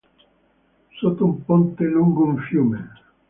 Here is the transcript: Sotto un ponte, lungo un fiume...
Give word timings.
Sotto 0.97 1.25
un 1.25 1.45
ponte, 1.45 1.83
lungo 1.85 2.23
un 2.25 2.37
fiume... 2.39 2.81